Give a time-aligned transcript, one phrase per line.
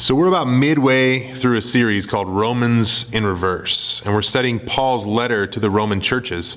[0.00, 5.04] So, we're about midway through a series called Romans in Reverse, and we're studying Paul's
[5.04, 6.56] letter to the Roman churches.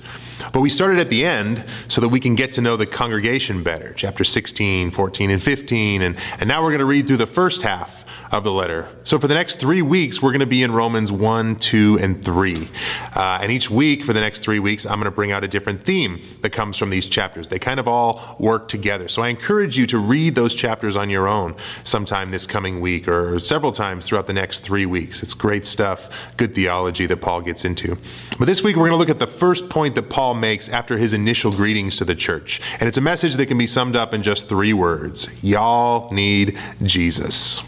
[0.54, 3.62] But we started at the end so that we can get to know the congregation
[3.62, 6.02] better, chapter 16, 14, and 15.
[6.04, 8.03] And, and now we're going to read through the first half
[8.34, 8.90] of the letter.
[9.04, 12.26] So for the next three weeks, we're going to be in Romans 1, 2, and
[12.26, 12.68] 3.
[13.16, 15.48] Uh, and each week, for the next three weeks, I'm going to bring out a
[15.48, 17.48] different theme that comes from these chapters.
[17.48, 19.08] They kind of all work together.
[19.08, 23.08] So I encourage you to read those chapters on your own sometime this coming week
[23.08, 25.22] or several times throughout the next three weeks.
[25.22, 28.00] It's great stuff, good theology that Paul gets into.
[28.40, 30.98] But this week, we're going to look at the first point that Paul makes after
[30.98, 32.62] his initial greetings to the church.
[32.80, 36.58] And it's a message that can be summed up in just three words Y'all need
[36.82, 37.62] Jesus.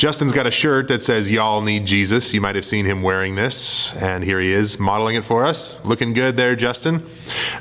[0.00, 2.32] Justin's got a shirt that says, Y'all need Jesus.
[2.32, 5.78] You might have seen him wearing this, and here he is modeling it for us.
[5.84, 7.04] Looking good there, Justin.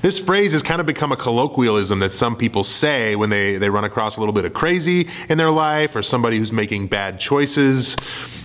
[0.02, 3.70] This phrase has kind of become a colloquialism that some people say when they, they
[3.70, 7.20] run across a little bit of crazy in their life or somebody who's making bad
[7.20, 7.98] choices.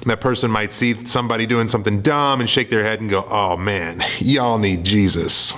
[0.07, 3.57] That person might see somebody doing something dumb and shake their head and go, Oh
[3.57, 5.55] man, y'all need Jesus.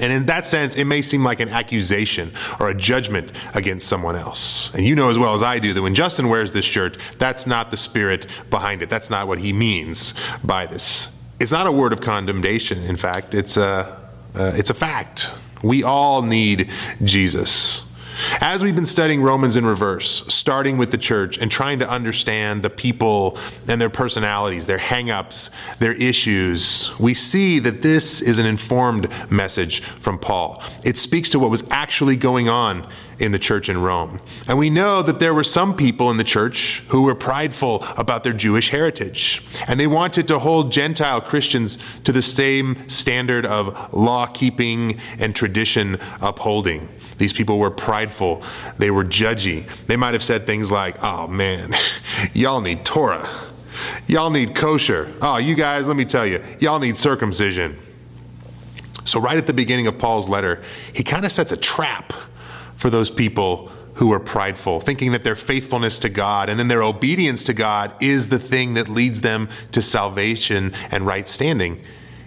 [0.00, 4.16] And in that sense, it may seem like an accusation or a judgment against someone
[4.16, 4.72] else.
[4.74, 7.46] And you know as well as I do that when Justin wears this shirt, that's
[7.46, 8.90] not the spirit behind it.
[8.90, 11.10] That's not what he means by this.
[11.38, 14.00] It's not a word of condemnation, in fact, it's a,
[14.34, 15.30] uh, it's a fact.
[15.62, 16.70] We all need
[17.02, 17.84] Jesus.
[18.40, 22.62] As we've been studying Romans in reverse, starting with the church and trying to understand
[22.62, 28.46] the people and their personalities, their hangups, their issues, we see that this is an
[28.46, 30.62] informed message from Paul.
[30.84, 34.20] It speaks to what was actually going on in the church in Rome.
[34.46, 38.24] And we know that there were some people in the church who were prideful about
[38.24, 39.42] their Jewish heritage.
[39.66, 45.34] And they wanted to hold Gentile Christians to the same standard of law keeping and
[45.34, 46.88] tradition upholding.
[47.18, 48.42] These people were prideful,
[48.78, 49.68] they were judgy.
[49.86, 51.74] They might have said things like, oh man,
[52.32, 53.28] y'all need Torah.
[54.06, 55.12] Y'all need kosher.
[55.20, 57.78] Oh, you guys, let me tell you, y'all need circumcision.
[59.04, 62.12] So, right at the beginning of Paul's letter, he kind of sets a trap
[62.76, 66.82] for those people who are prideful, thinking that their faithfulness to God and then their
[66.82, 71.82] obedience to God is the thing that leads them to salvation and right standing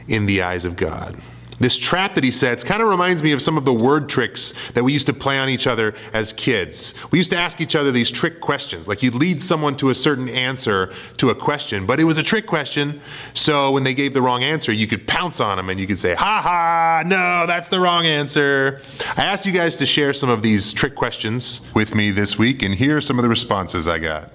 [0.08, 1.18] in the eyes of God.
[1.60, 4.54] This trap that he sets kind of reminds me of some of the word tricks
[4.76, 6.94] that we used to play on each other as kids.
[7.10, 8.88] We used to ask each other these trick questions.
[8.88, 12.24] Like you'd lead someone to a certain answer to a question, but it was a
[12.24, 13.02] trick question.
[13.34, 16.00] So when they gave the wrong answer, you could pounce on them and you could
[16.00, 18.82] say, ha ha, no, that's the wrong answer.
[19.16, 22.62] I asked you guys to share some of these trick questions with me this week,
[22.62, 24.32] and here are some of the responses I got.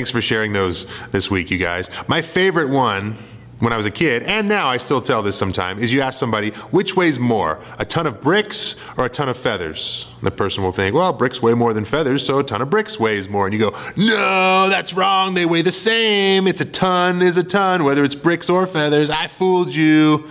[0.00, 1.90] Thanks for sharing those this week, you guys.
[2.08, 3.18] My favorite one
[3.58, 6.18] when I was a kid, and now I still tell this sometime, is you ask
[6.18, 10.08] somebody, which weighs more, a ton of bricks or a ton of feathers?
[10.22, 12.98] the person will think, well, bricks weigh more than feathers, so a ton of bricks
[12.98, 13.44] weighs more.
[13.44, 15.34] And you go, no, that's wrong.
[15.34, 16.48] They weigh the same.
[16.48, 19.10] It's a ton is a ton, whether it's bricks or feathers.
[19.10, 20.30] I fooled you.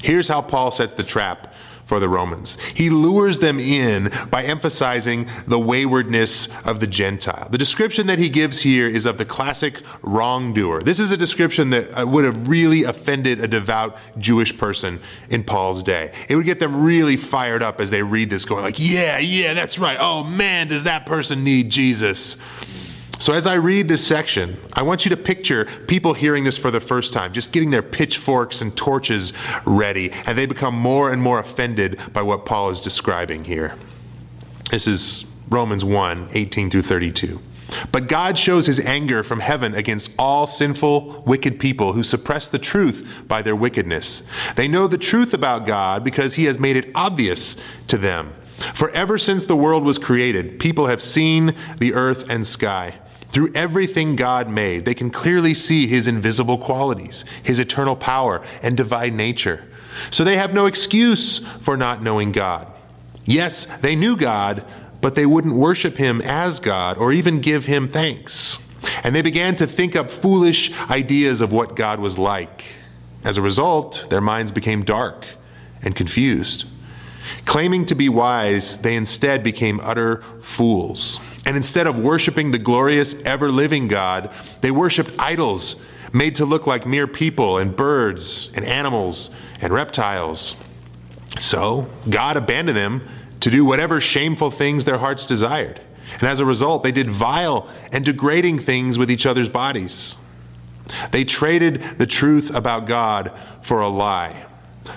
[0.00, 1.54] Here's how Paul sets the trap
[1.88, 2.58] for the Romans.
[2.74, 7.48] He lures them in by emphasizing the waywardness of the Gentile.
[7.50, 10.82] The description that he gives here is of the classic wrongdoer.
[10.82, 15.00] This is a description that uh, would have really offended a devout Jewish person
[15.30, 16.12] in Paul's day.
[16.28, 19.54] It would get them really fired up as they read this, going like, yeah, yeah,
[19.54, 19.96] that's right.
[19.98, 22.36] Oh man, does that person need Jesus?
[23.20, 26.70] So, as I read this section, I want you to picture people hearing this for
[26.70, 29.32] the first time, just getting their pitchforks and torches
[29.64, 33.74] ready, and they become more and more offended by what Paul is describing here.
[34.70, 37.40] This is Romans 1 18 through 32.
[37.90, 42.58] But God shows his anger from heaven against all sinful, wicked people who suppress the
[42.58, 44.22] truth by their wickedness.
[44.54, 47.56] They know the truth about God because he has made it obvious
[47.88, 48.32] to them.
[48.74, 53.00] For ever since the world was created, people have seen the earth and sky.
[53.30, 58.76] Through everything God made, they can clearly see his invisible qualities, his eternal power, and
[58.76, 59.64] divine nature.
[60.10, 62.66] So they have no excuse for not knowing God.
[63.24, 64.64] Yes, they knew God,
[65.00, 68.58] but they wouldn't worship him as God or even give him thanks.
[69.04, 72.64] And they began to think up foolish ideas of what God was like.
[73.24, 75.26] As a result, their minds became dark
[75.82, 76.64] and confused.
[77.44, 81.20] Claiming to be wise, they instead became utter fools.
[81.48, 84.30] And instead of worshiping the glorious, ever living God,
[84.60, 85.76] they worshiped idols
[86.12, 90.56] made to look like mere people and birds and animals and reptiles.
[91.40, 93.08] So God abandoned them
[93.40, 95.80] to do whatever shameful things their hearts desired.
[96.12, 100.18] And as a result, they did vile and degrading things with each other's bodies.
[101.12, 104.44] They traded the truth about God for a lie.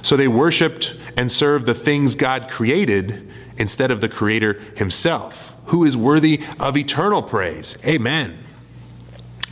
[0.01, 5.83] So they worshiped and served the things God created instead of the Creator Himself, who
[5.83, 7.77] is worthy of eternal praise.
[7.85, 8.37] Amen.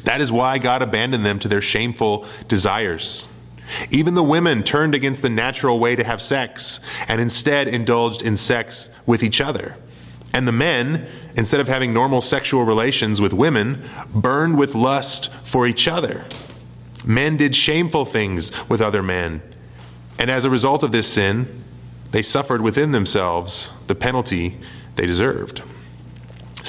[0.03, 3.27] That is why God abandoned them to their shameful desires.
[3.91, 8.35] Even the women turned against the natural way to have sex and instead indulged in
[8.35, 9.75] sex with each other.
[10.33, 15.67] And the men, instead of having normal sexual relations with women, burned with lust for
[15.67, 16.25] each other.
[17.05, 19.41] Men did shameful things with other men.
[20.17, 21.63] And as a result of this sin,
[22.11, 24.59] they suffered within themselves the penalty
[24.95, 25.63] they deserved.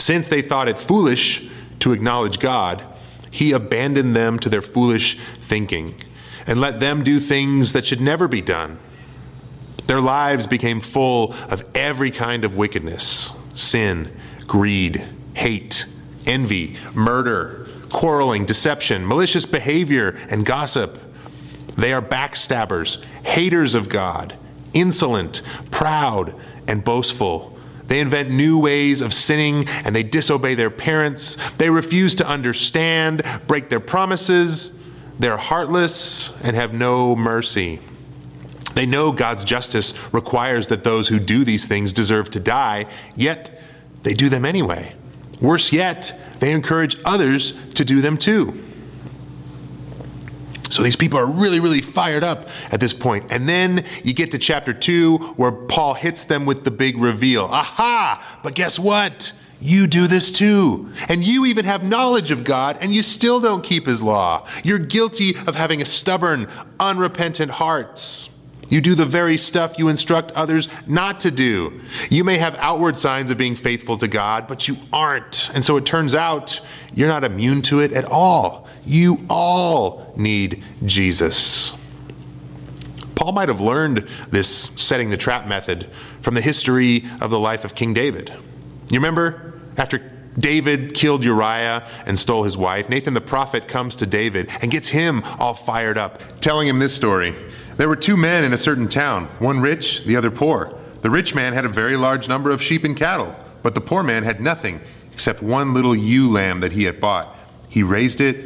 [0.01, 1.47] Since they thought it foolish
[1.81, 2.83] to acknowledge God,
[3.31, 5.95] he abandoned them to their foolish thinking
[6.47, 8.79] and let them do things that should never be done.
[9.89, 15.85] Their lives became full of every kind of wickedness sin, greed, hate,
[16.25, 20.99] envy, murder, quarreling, deception, malicious behavior, and gossip.
[21.77, 24.35] They are backstabbers, haters of God,
[24.73, 26.35] insolent, proud,
[26.67, 27.59] and boastful.
[27.91, 31.37] They invent new ways of sinning and they disobey their parents.
[31.59, 34.71] They refuse to understand, break their promises,
[35.19, 37.81] they're heartless and have no mercy.
[38.75, 43.61] They know God's justice requires that those who do these things deserve to die, yet
[44.05, 44.95] they do them anyway.
[45.41, 48.70] Worse yet, they encourage others to do them too.
[50.71, 53.31] So these people are really, really fired up at this point.
[53.31, 57.45] And then you get to chapter 2 where Paul hits them with the big reveal.
[57.45, 58.41] Aha!
[58.43, 59.33] But guess what?
[59.61, 60.91] You do this too.
[61.09, 64.47] And you even have knowledge of God, and you still don't keep his law.
[64.65, 68.29] You're guilty of having a stubborn, unrepentant heart.
[68.71, 71.81] You do the very stuff you instruct others not to do.
[72.09, 75.51] You may have outward signs of being faithful to God, but you aren't.
[75.53, 76.61] And so it turns out
[76.95, 78.67] you're not immune to it at all.
[78.87, 81.75] You all need Jesus.
[83.17, 85.91] Paul might have learned this setting the trap method
[86.23, 88.33] from the history of the life of King David.
[88.89, 89.99] You remember after
[90.39, 94.89] David killed Uriah and stole his wife, Nathan the prophet comes to David and gets
[94.89, 97.37] him all fired up, telling him this story.
[97.81, 100.79] There were two men in a certain town, one rich, the other poor.
[101.01, 104.03] The rich man had a very large number of sheep and cattle, but the poor
[104.03, 104.83] man had nothing
[105.15, 107.35] except one little ewe lamb that he had bought.
[107.71, 108.37] He raised it,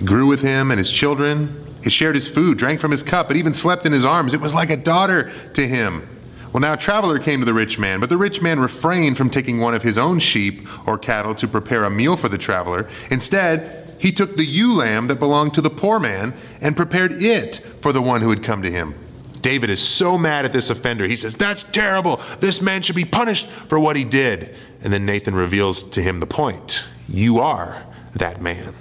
[0.00, 1.72] it grew with him and his children.
[1.84, 4.34] It shared his food, drank from his cup, it even slept in his arms.
[4.34, 6.08] It was like a daughter to him.
[6.52, 9.30] Well, now a traveler came to the rich man, but the rich man refrained from
[9.30, 12.88] taking one of his own sheep or cattle to prepare a meal for the traveler.
[13.08, 17.60] Instead, he took the ewe lamb that belonged to the poor man and prepared it
[17.80, 18.94] for the one who had come to him.
[19.40, 21.06] David is so mad at this offender.
[21.06, 22.20] He says, That's terrible.
[22.40, 24.54] This man should be punished for what he did.
[24.82, 28.74] And then Nathan reveals to him the point You are that man.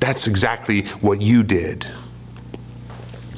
[0.00, 1.86] That's exactly what you did.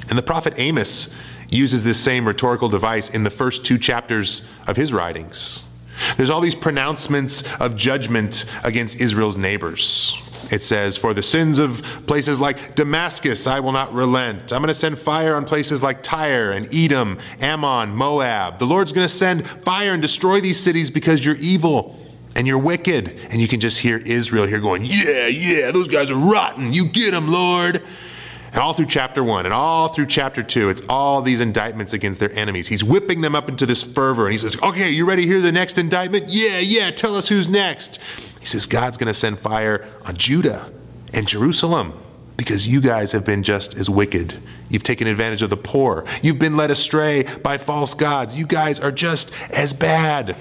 [0.08, 1.08] And the prophet Amos
[1.50, 5.64] uses this same rhetorical device in the first two chapters of his writings.
[6.16, 10.16] There's all these pronouncements of judgment against Israel's neighbors.
[10.52, 14.52] It says, For the sins of places like Damascus, I will not relent.
[14.52, 18.58] I'm going to send fire on places like Tyre and Edom, Ammon, Moab.
[18.58, 21.98] The Lord's going to send fire and destroy these cities because you're evil
[22.34, 23.18] and you're wicked.
[23.30, 26.74] And you can just hear Israel here going, Yeah, yeah, those guys are rotten.
[26.74, 27.82] You get them, Lord.
[28.52, 32.20] And all through chapter one and all through chapter two, it's all these indictments against
[32.20, 32.68] their enemies.
[32.68, 35.40] He's whipping them up into this fervor and he says, Okay, you ready to hear
[35.40, 36.26] the next indictment?
[36.28, 37.98] Yeah, yeah, tell us who's next.
[38.42, 40.72] He says, God's going to send fire on Judah
[41.12, 41.92] and Jerusalem
[42.36, 44.42] because you guys have been just as wicked.
[44.68, 46.04] You've taken advantage of the poor.
[46.22, 48.34] You've been led astray by false gods.
[48.34, 50.34] You guys are just as bad.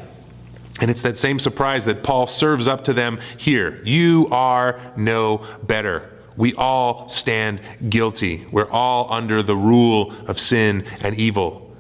[0.80, 3.80] And it's that same surprise that Paul serves up to them here.
[3.84, 6.10] You are no better.
[6.36, 8.48] We all stand guilty.
[8.52, 11.72] We're all under the rule of sin and evil.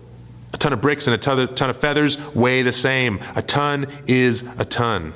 [0.53, 3.19] A ton of bricks and a ton of feathers weigh the same.
[3.35, 5.15] A ton is a ton.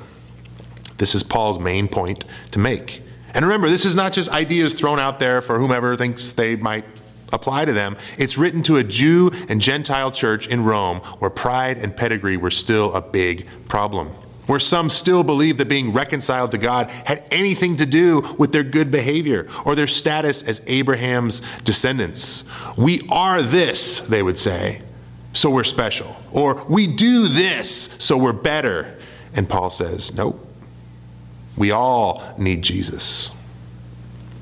[0.97, 3.01] This is Paul's main point to make.
[3.33, 6.85] And remember, this is not just ideas thrown out there for whomever thinks they might
[7.33, 7.97] apply to them.
[8.17, 12.51] It's written to a Jew and Gentile church in Rome where pride and pedigree were
[12.51, 14.07] still a big problem.
[14.47, 18.63] Where some still believed that being reconciled to God had anything to do with their
[18.63, 22.43] good behavior or their status as Abraham's descendants.
[22.77, 24.83] We are this, they would say,
[25.33, 26.15] so we're special.
[26.31, 28.99] Or we do this, so we're better.
[29.33, 30.41] And Paul says, nope.
[31.57, 33.31] We all need Jesus.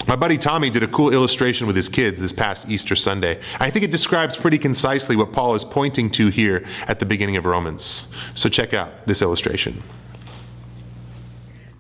[0.05, 3.39] My buddy Tommy did a cool illustration with his kids this past Easter Sunday.
[3.60, 7.38] I think it describes pretty concisely what Paul is pointing to here at the beginning
[7.38, 8.08] of Romans.
[8.36, 9.82] So check out this illustration.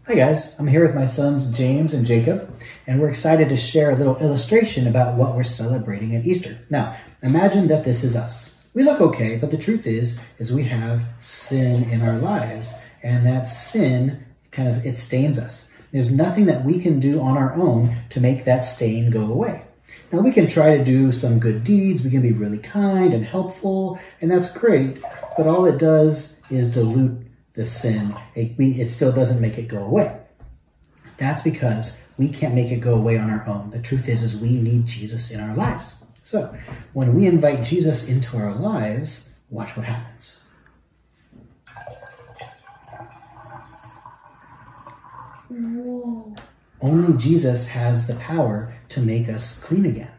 [0.07, 2.53] Hi guys, I'm here with my sons James and Jacob,
[2.87, 6.57] and we're excited to share a little illustration about what we're celebrating at Easter.
[6.69, 8.53] Now, imagine that this is us.
[8.73, 13.25] We look okay, but the truth is is we have sin in our lives, and
[13.25, 15.69] that sin kind of it stains us.
[15.91, 19.63] There's nothing that we can do on our own to make that stain go away.
[20.11, 23.25] Now, we can try to do some good deeds, we can be really kind and
[23.25, 25.01] helpful, and that's great,
[25.35, 28.15] but all it does is dilute the sin.
[28.35, 30.19] It, we, it still doesn't make it go away.
[31.17, 33.71] That's because we can't make it go away on our own.
[33.71, 36.03] The truth is, is we need Jesus in our lives.
[36.21, 36.55] So,
[36.93, 40.39] when we invite Jesus into our lives, watch what happens.
[45.53, 46.35] Whoa.
[46.81, 50.11] Only Jesus has the power to make us clean again.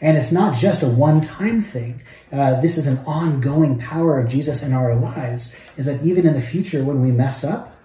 [0.00, 2.02] And it's not just a one time thing.
[2.32, 6.34] Uh, this is an ongoing power of Jesus in our lives, is that even in
[6.34, 7.76] the future when we mess up,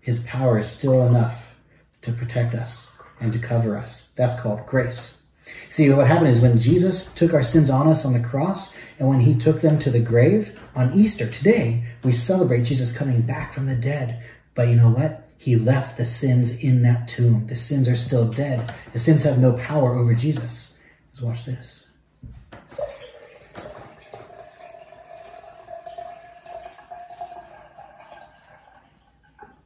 [0.00, 1.54] his power is still enough
[2.02, 2.90] to protect us
[3.20, 4.10] and to cover us.
[4.16, 5.21] That's called grace.
[5.70, 9.08] See, what happened is when Jesus took our sins on us on the cross, and
[9.08, 13.54] when he took them to the grave on Easter today, we celebrate Jesus coming back
[13.54, 14.22] from the dead.
[14.54, 15.28] But you know what?
[15.38, 17.46] He left the sins in that tomb.
[17.46, 18.72] The sins are still dead.
[18.92, 20.76] The sins have no power over Jesus.
[21.10, 21.86] Let's watch this.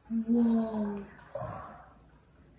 [0.09, 1.03] Whoa.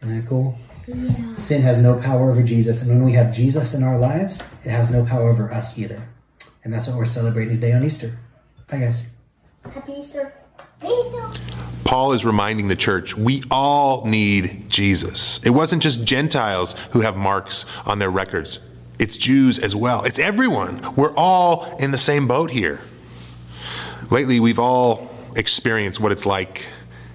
[0.00, 0.58] Isn't that cool?
[0.88, 1.34] Yeah.
[1.34, 2.80] Sin has no power over Jesus.
[2.80, 6.08] And when we have Jesus in our lives, it has no power over us either.
[6.64, 8.18] And that's what we're celebrating today on Easter.
[8.70, 9.06] Bye, guys.
[9.64, 10.32] Happy Easter.
[10.82, 11.30] Easter.
[11.84, 15.40] Paul is reminding the church we all need Jesus.
[15.44, 18.60] It wasn't just Gentiles who have marks on their records,
[18.98, 20.04] it's Jews as well.
[20.04, 20.94] It's everyone.
[20.96, 22.80] We're all in the same boat here.
[24.10, 26.66] Lately, we've all experienced what it's like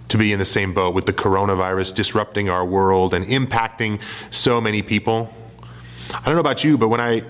[0.10, 4.62] to be in the same boat with the coronavirus disrupting our world and impacting so
[4.62, 5.34] many people.
[6.12, 7.24] I don't know about you, but when I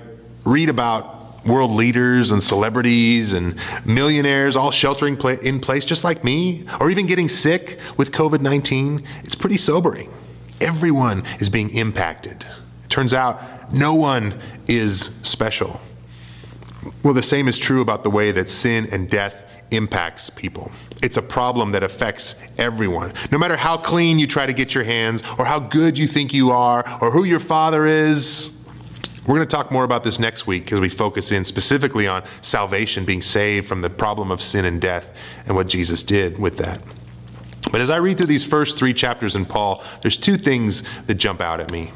[0.43, 6.65] read about world leaders and celebrities and millionaires all sheltering in place just like me,
[6.79, 10.11] or even getting sick with COVID 19, it's pretty sobering.
[10.61, 12.45] Everyone is being impacted.
[12.89, 15.81] Turns out no one is special.
[17.01, 19.35] Well, the same is true about the way that sin and death
[19.73, 20.71] impacts people.
[21.01, 23.13] It's a problem that affects everyone.
[23.31, 26.33] No matter how clean you try to get your hands, or how good you think
[26.33, 28.51] you are, or who your father is,
[29.25, 32.23] we're going to talk more about this next week because we focus in specifically on
[32.41, 35.13] salvation, being saved from the problem of sin and death,
[35.45, 36.81] and what Jesus did with that.
[37.71, 41.15] But as I read through these first three chapters in Paul, there's two things that
[41.15, 41.93] jump out at me.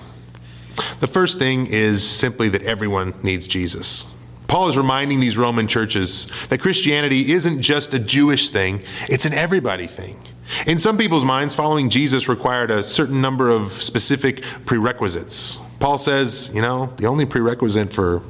[1.00, 4.06] The first thing is simply that everyone needs Jesus.
[4.48, 9.34] Paul is reminding these Roman churches that Christianity isn't just a Jewish thing, it's an
[9.34, 10.20] everybody thing.
[10.66, 15.58] In some people's minds, following Jesus required a certain number of specific prerequisites.
[15.80, 18.24] Paul says, you know, the only prerequisite for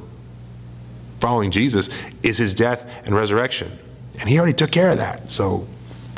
[1.20, 1.88] following Jesus
[2.22, 3.78] is his death and resurrection.
[4.18, 5.66] And he already took care of that, so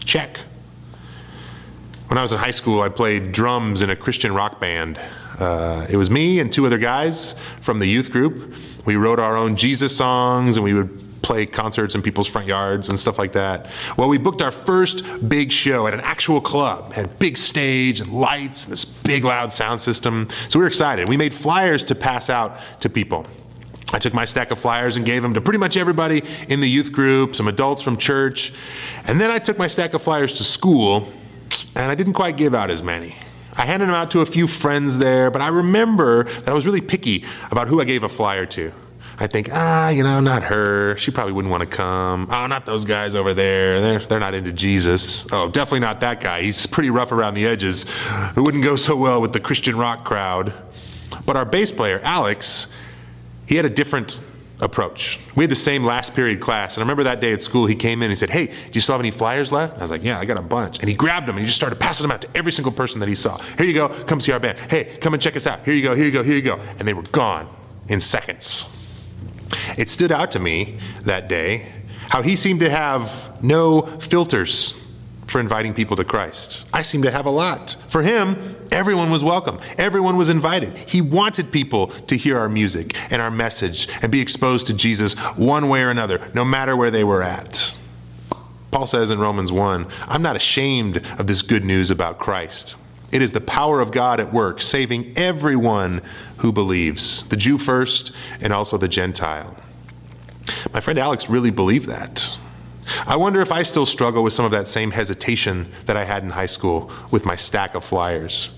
[0.05, 0.41] check.
[2.09, 4.99] When I was in high school, I played drums in a Christian rock band.
[5.41, 8.55] Uh, it was me and two other guys from the youth group.
[8.85, 12.89] We wrote our own Jesus songs and we would play concerts in people's front yards
[12.89, 13.71] and stuff like that.
[13.97, 18.13] Well, we booked our first big show at an actual club, had big stage and
[18.13, 20.29] lights and this big loud sound system.
[20.49, 21.09] So we were excited.
[21.09, 23.27] We made flyers to pass out to people.
[23.93, 26.69] I took my stack of flyers and gave them to pretty much everybody in the
[26.69, 28.53] youth group, some adults from church.
[29.05, 31.09] And then I took my stack of flyers to school,
[31.75, 33.17] and I didn't quite give out as many.
[33.55, 36.67] I handed them out to a few friends there, but I remember that I was
[36.67, 38.73] really picky about who I gave a flyer to.
[39.23, 40.97] I think, ah, you know, not her.
[40.97, 42.27] She probably wouldn't want to come.
[42.31, 43.81] Oh, not those guys over there.
[43.83, 45.31] They're, they're not into Jesus.
[45.31, 46.41] Oh, definitely not that guy.
[46.41, 47.85] He's pretty rough around the edges.
[48.35, 50.55] It wouldn't go so well with the Christian rock crowd.
[51.27, 52.67] But our bass player, Alex,
[53.45, 54.17] he had a different
[54.61, 55.19] approach.
[55.35, 57.75] We had the same last period class, and I remember that day at school, he
[57.75, 59.75] came in and he said, Hey, do you still have any flyers left?
[59.75, 60.79] And I was like, Yeah, I got a bunch.
[60.81, 63.01] And he grabbed them and he just started passing them out to every single person
[63.01, 63.39] that he saw.
[63.57, 64.59] Here you go, come see our band.
[64.59, 65.65] Hey, come and check us out.
[65.65, 66.57] Here you go, here you go, here you go.
[66.79, 67.55] And they were gone
[67.89, 68.67] in seconds.
[69.77, 71.73] It stood out to me that day
[72.11, 74.75] how he seemed to have no filters
[75.31, 76.63] for inviting people to Christ.
[76.73, 77.77] I seem to have a lot.
[77.87, 80.77] For him, everyone was welcome, everyone was invited.
[80.77, 85.15] He wanted people to hear our music and our message and be exposed to Jesus
[85.37, 87.77] one way or another, no matter where they were at.
[88.71, 92.75] Paul says in Romans 1 I'm not ashamed of this good news about Christ.
[93.13, 96.01] It is the power of God at work, saving everyone
[96.39, 99.57] who believes, the Jew first and also the Gentile.
[100.73, 102.31] My friend Alex really believed that.
[103.07, 106.23] I wonder if I still struggle with some of that same hesitation that I had
[106.23, 108.51] in high school with my stack of flyers.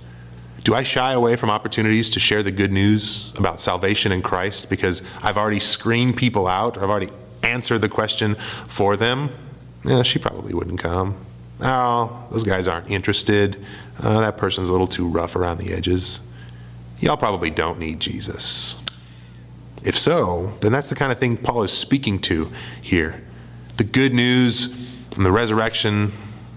[0.65, 4.69] Do I shy away from opportunities to share the good news about salvation in Christ
[4.69, 7.11] because I've already screened people out, I've already
[7.43, 8.37] answered the question
[8.69, 9.31] for them?
[9.85, 11.17] Yeah, she probably wouldn't come.
[11.61, 13.65] Oh, those guys aren't interested.
[14.01, 16.21] Uh, that person's a little too rough around the edges.
[17.01, 18.77] Y'all probably don't need Jesus.
[19.85, 23.25] If so, then that's the kind of thing Paul is speaking to here.
[23.83, 24.67] The good news
[25.17, 26.13] and the resurrection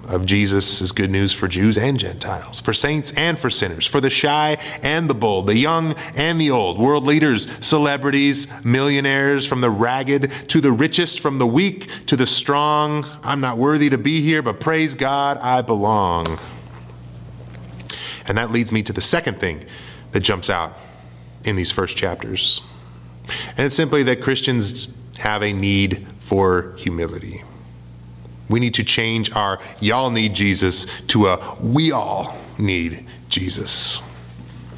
[0.08, 4.00] of Jesus is good news for Jews and Gentiles, for saints and for sinners, for
[4.00, 9.62] the shy and the bold, the young and the old, world leaders, celebrities, millionaires, from
[9.62, 13.08] the ragged to the richest, from the weak to the strong.
[13.24, 16.40] I'm not worthy to be here, but praise God, I belong.
[18.28, 19.66] And that leads me to the second thing
[20.12, 20.78] that jumps out
[21.44, 22.62] in these first chapters.
[23.58, 27.44] And it's simply that Christians have a need for humility.
[28.50, 34.00] We need to change our y'all need Jesus to a we all need Jesus.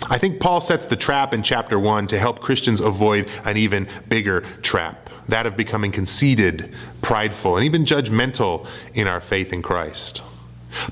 [0.09, 3.87] I think Paul sets the trap in chapter 1 to help Christians avoid an even
[4.07, 10.21] bigger trap that of becoming conceited, prideful, and even judgmental in our faith in Christ.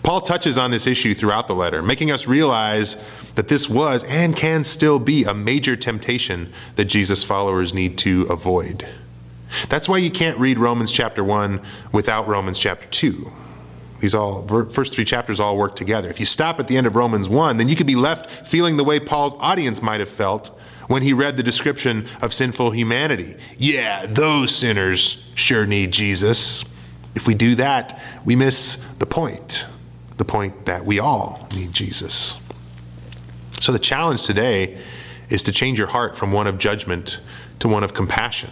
[0.03, 2.97] Paul touches on this issue throughout the letter, making us realize
[3.36, 8.23] that this was and can still be a major temptation that Jesus' followers need to
[8.23, 8.88] avoid.
[9.70, 13.32] That's why you can't read Romans chapter 1 without Romans chapter 2.
[14.00, 16.10] These all first three chapters all work together.
[16.10, 18.78] If you stop at the end of Romans 1, then you could be left feeling
[18.78, 23.36] the way Paul's audience might have felt when he read the description of sinful humanity.
[23.58, 26.63] Yeah, those sinners sure need Jesus.
[27.15, 29.65] If we do that, we miss the point
[30.18, 32.38] the point that we all need Jesus.
[33.60, 34.82] So the challenge today
[35.30, 37.20] is to change your heart from one of judgment
[37.60, 38.52] to one of compassion.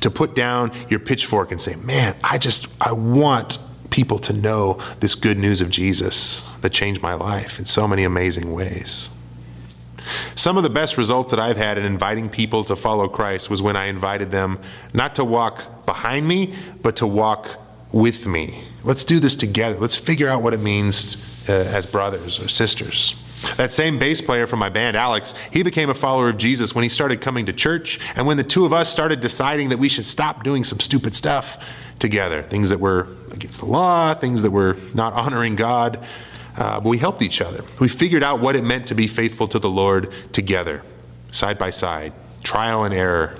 [0.00, 3.58] To put down your pitchfork and say, "Man, I just I want
[3.90, 8.04] people to know this good news of Jesus that changed my life in so many
[8.04, 9.10] amazing ways."
[10.34, 13.62] Some of the best results that I've had in inviting people to follow Christ was
[13.62, 14.58] when I invited them
[14.92, 17.60] not to walk behind me, but to walk
[17.92, 18.64] with me.
[18.84, 19.78] Let's do this together.
[19.78, 21.16] Let's figure out what it means
[21.48, 23.14] uh, as brothers or sisters.
[23.56, 26.82] That same bass player from my band, Alex, he became a follower of Jesus when
[26.82, 29.88] he started coming to church and when the two of us started deciding that we
[29.88, 31.58] should stop doing some stupid stuff
[31.98, 36.04] together things that were against the law, things that were not honoring God.
[36.56, 37.64] Uh, but we helped each other.
[37.80, 40.82] We figured out what it meant to be faithful to the Lord together,
[41.30, 43.38] side by side, trial and error.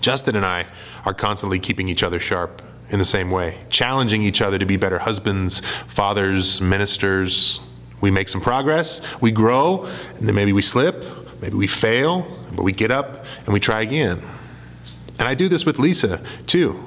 [0.00, 0.66] Justin and I
[1.04, 4.76] are constantly keeping each other sharp in the same way, challenging each other to be
[4.76, 7.60] better husbands, fathers, ministers.
[8.00, 9.84] We make some progress, we grow,
[10.16, 11.04] and then maybe we slip,
[11.40, 14.22] maybe we fail, but we get up and we try again.
[15.18, 16.84] And I do this with Lisa too.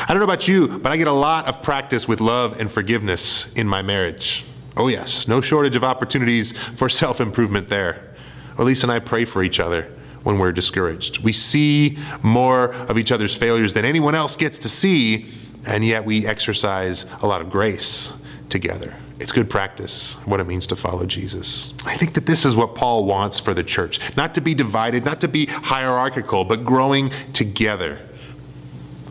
[0.00, 2.70] I don't know about you, but I get a lot of practice with love and
[2.70, 4.44] forgiveness in my marriage.
[4.76, 8.14] Oh, yes, no shortage of opportunities for self improvement there.
[8.58, 9.90] Lisa and I pray for each other
[10.22, 11.18] when we're discouraged.
[11.18, 15.26] We see more of each other's failures than anyone else gets to see,
[15.66, 18.12] and yet we exercise a lot of grace
[18.48, 18.96] together.
[19.22, 21.72] It's good practice, what it means to follow Jesus.
[21.84, 25.04] I think that this is what Paul wants for the church not to be divided,
[25.04, 28.00] not to be hierarchical, but growing together.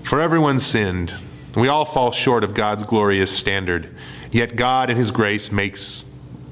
[0.03, 1.13] For everyone sinned,
[1.55, 3.95] we all fall short of God's glorious standard,
[4.31, 6.03] yet God, in His grace, makes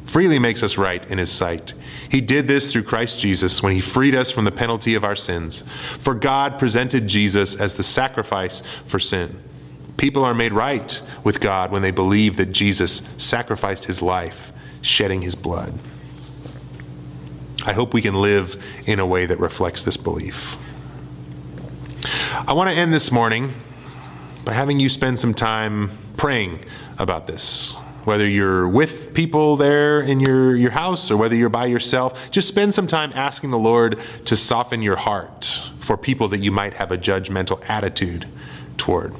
[0.05, 1.73] freely makes us right in his sight.
[2.09, 5.15] He did this through Christ Jesus when he freed us from the penalty of our
[5.15, 5.63] sins.
[5.99, 9.39] For God presented Jesus as the sacrifice for sin.
[9.99, 15.21] People are made right with God when they believe that Jesus sacrificed his life, shedding
[15.21, 15.77] his blood.
[17.65, 20.55] I hope we can live in a way that reflects this belief.
[22.47, 23.53] I want to end this morning
[24.45, 26.63] by having you spend some time praying
[26.97, 27.73] about this.
[28.05, 32.47] Whether you're with people there in your, your house or whether you're by yourself, just
[32.47, 36.75] spend some time asking the Lord to soften your heart for people that you might
[36.75, 38.29] have a judgmental attitude
[38.77, 39.13] toward.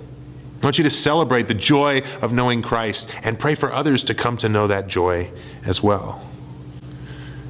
[0.62, 4.13] I want you to celebrate the joy of knowing Christ and pray for others to
[4.13, 5.32] come to know that joy
[5.63, 6.22] as well.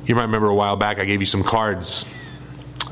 [0.05, 2.05] You might remember a while back I gave you some cards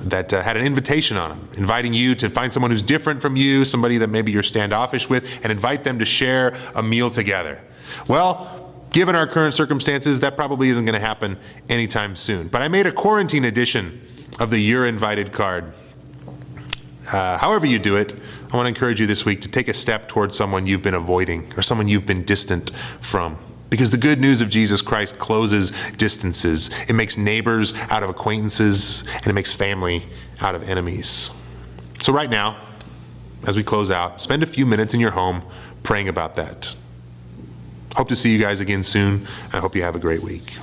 [0.02, 3.36] that uh, had an invitation on them, inviting you to find someone who's different from
[3.36, 7.62] you, somebody that maybe you're standoffish with, and invite them to share a meal together.
[8.08, 11.38] Well, given our current circumstances, that probably isn't going to happen
[11.70, 12.48] anytime soon.
[12.48, 14.02] But I made a quarantine edition
[14.40, 15.74] of the You're Invited card.
[17.12, 18.14] Uh, however, you do it,
[18.52, 20.94] I want to encourage you this week to take a step towards someone you've been
[20.94, 23.38] avoiding or someone you've been distant from.
[23.70, 26.70] Because the good news of Jesus Christ closes distances.
[26.88, 30.06] It makes neighbors out of acquaintances, and it makes family
[30.40, 31.32] out of enemies.
[32.02, 32.62] So, right now,
[33.46, 35.44] as we close out, spend a few minutes in your home
[35.84, 36.74] praying about that.
[37.96, 39.28] Hope to see you guys again soon.
[39.52, 40.58] I hope you have a great week.